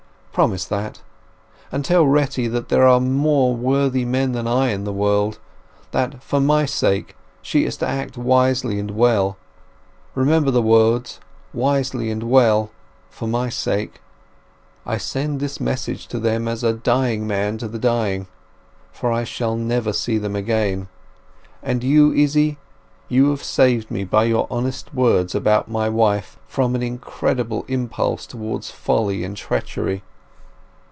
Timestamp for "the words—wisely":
10.49-12.09